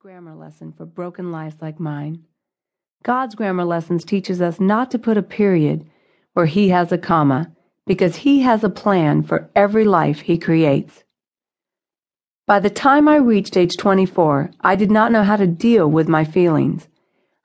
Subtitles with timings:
[0.00, 2.22] grammar lesson for broken lives like mine.
[3.02, 5.84] God's grammar lessons teaches us not to put a period
[6.34, 7.50] where he has a comma
[7.84, 11.02] because he has a plan for every life he creates.
[12.46, 16.06] By the time I reached age 24, I did not know how to deal with
[16.06, 16.86] my feelings.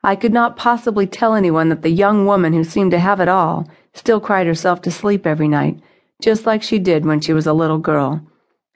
[0.04, 3.28] I could not possibly tell anyone that the young woman who seemed to have it
[3.28, 5.80] all still cried herself to sleep every night,
[6.22, 8.24] just like she did when she was a little girl.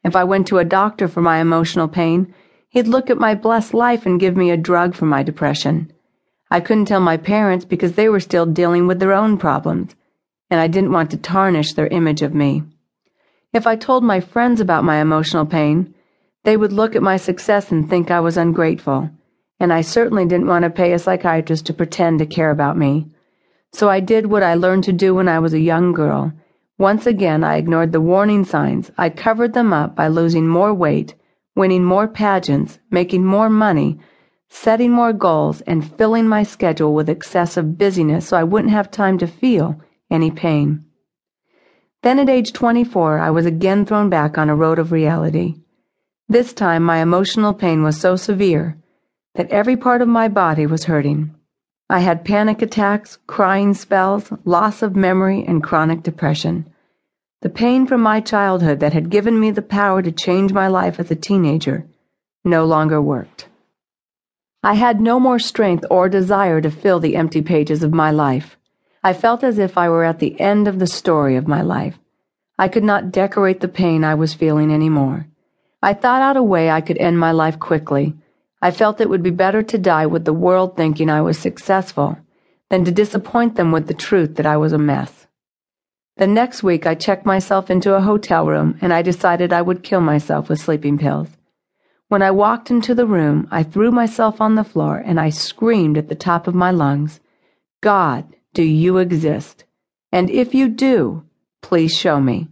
[0.02, 2.34] If I went to a doctor for my emotional pain,
[2.78, 5.90] He'd look at my blessed life and give me a drug for my depression.
[6.48, 9.96] I couldn't tell my parents because they were still dealing with their own problems,
[10.48, 12.62] and I didn't want to tarnish their image of me.
[13.52, 15.92] If I told my friends about my emotional pain,
[16.44, 19.10] they would look at my success and think I was ungrateful,
[19.58, 23.08] and I certainly didn't want to pay a psychiatrist to pretend to care about me.
[23.72, 26.32] So I did what I learned to do when I was a young girl.
[26.78, 28.92] Once again, I ignored the warning signs.
[28.96, 31.16] I covered them up by losing more weight
[31.58, 33.98] winning more pageants, making more money,
[34.48, 39.18] setting more goals, and filling my schedule with excessive busyness so I wouldn't have time
[39.18, 39.78] to feel
[40.10, 40.84] any pain.
[42.02, 45.56] Then at age 24, I was again thrown back on a road of reality.
[46.28, 48.78] This time, my emotional pain was so severe
[49.34, 51.34] that every part of my body was hurting.
[51.90, 56.72] I had panic attacks, crying spells, loss of memory, and chronic depression.
[57.40, 60.98] The pain from my childhood that had given me the power to change my life
[60.98, 61.86] as a teenager
[62.44, 63.48] no longer worked.
[64.64, 68.56] I had no more strength or desire to fill the empty pages of my life.
[69.04, 71.96] I felt as if I were at the end of the story of my life.
[72.58, 75.28] I could not decorate the pain I was feeling any more.
[75.80, 78.16] I thought out a way I could end my life quickly.
[78.60, 82.18] I felt it would be better to die with the world thinking I was successful
[82.68, 85.27] than to disappoint them with the truth that I was a mess.
[86.18, 89.84] The next week, I checked myself into a hotel room and I decided I would
[89.84, 91.28] kill myself with sleeping pills.
[92.08, 95.96] When I walked into the room, I threw myself on the floor and I screamed
[95.96, 97.20] at the top of my lungs,
[97.80, 99.64] God, do you exist?
[100.10, 101.22] And if you do,
[101.62, 102.48] please show me.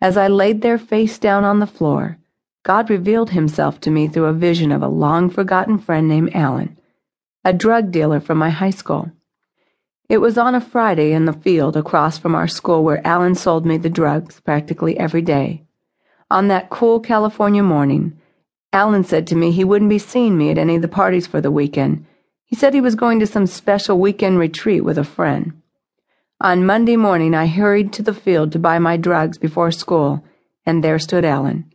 [0.00, 2.18] As I laid there face down on the floor,
[2.62, 6.78] God revealed himself to me through a vision of a long forgotten friend named Alan,
[7.44, 9.10] a drug dealer from my high school.
[10.12, 13.64] It was on a Friday in the field across from our school where Alan sold
[13.64, 15.62] me the drugs practically every day.
[16.30, 18.20] On that cool California morning,
[18.74, 21.40] Alan said to me he wouldn't be seeing me at any of the parties for
[21.40, 22.04] the weekend.
[22.44, 25.62] He said he was going to some special weekend retreat with a friend.
[26.42, 30.22] On Monday morning, I hurried to the field to buy my drugs before school,
[30.66, 31.72] and there stood Alan.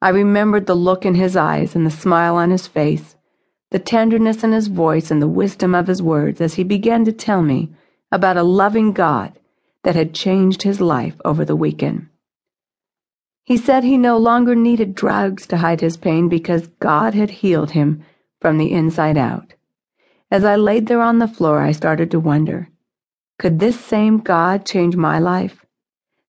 [0.00, 3.14] I remembered the look in his eyes and the smile on his face
[3.74, 7.10] the tenderness in his voice and the wisdom of his words as he began to
[7.10, 7.68] tell me
[8.12, 9.36] about a loving God
[9.82, 12.06] that had changed his life over the weekend.
[13.42, 17.72] He said he no longer needed drugs to hide his pain because God had healed
[17.72, 18.04] him
[18.40, 19.54] from the inside out.
[20.30, 22.68] As I laid there on the floor, I started to wonder
[23.40, 25.66] could this same God change my life?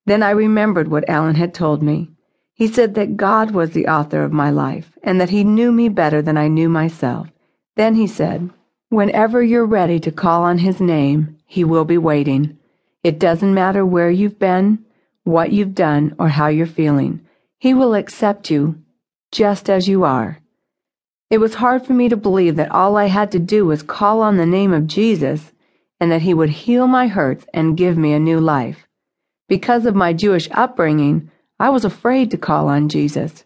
[0.08, 2.10] Then I remembered what Alan had told me.
[2.56, 5.90] He said that God was the author of my life and that he knew me
[5.90, 7.30] better than I knew myself.
[7.76, 8.50] Then he said,
[8.90, 12.58] Whenever you're ready to call on his name, he will be waiting.
[13.04, 14.86] It doesn't matter where you've been,
[15.24, 17.26] what you've done, or how you're feeling.
[17.60, 18.82] He will accept you
[19.32, 20.40] just as you are.
[21.30, 24.22] It was hard for me to believe that all I had to do was call
[24.22, 25.52] on the name of Jesus
[26.00, 28.88] and that he would heal my hurts and give me a new life.
[29.50, 33.44] Because of my Jewish upbringing, I was afraid to call on Jesus.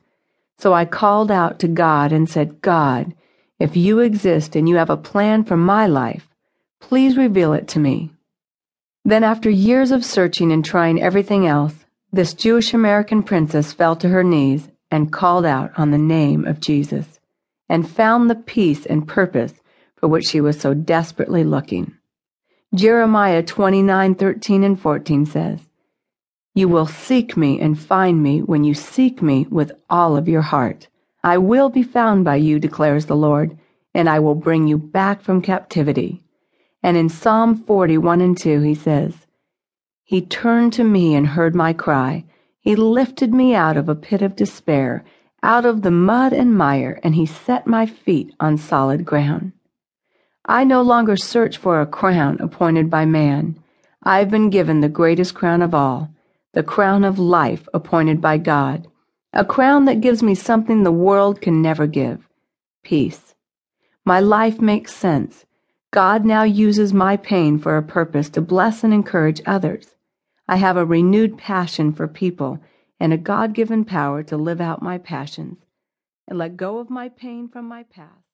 [0.58, 3.14] So I called out to God and said, God,
[3.60, 6.28] if you exist and you have a plan for my life,
[6.80, 8.12] please reveal it to me.
[9.06, 14.10] Then, after years of searching and trying everything else, this Jewish American princess fell to
[14.10, 17.20] her knees and called out on the name of Jesus,
[17.68, 19.54] and found the peace and purpose
[19.96, 21.96] for which she was so desperately looking.
[22.74, 25.60] Jeremiah 29 13 and 14 says,
[26.54, 30.44] You will seek me and find me when you seek me with all of your
[30.44, 30.88] heart.
[31.24, 33.58] I will be found by you, declares the Lord,
[33.94, 36.24] and I will bring you back from captivity.
[36.82, 39.28] And in Psalm 41 and 2, he says,
[40.04, 42.24] He turned to me and heard my cry.
[42.62, 45.04] He lifted me out of a pit of despair,
[45.44, 49.52] out of the mud and mire, and he set my feet on solid ground.
[50.46, 53.62] I no longer search for a crown appointed by man.
[54.04, 56.10] I've been given the greatest crown of all,
[56.54, 58.88] the crown of life appointed by God.
[59.34, 62.28] A crown that gives me something the world can never give
[62.84, 63.36] peace.
[64.04, 65.46] My life makes sense.
[65.92, 69.96] God now uses my pain for a purpose to bless and encourage others.
[70.48, 72.60] I have a renewed passion for people
[73.00, 75.58] and a God given power to live out my passions
[76.28, 78.24] and let go of my pain from my past.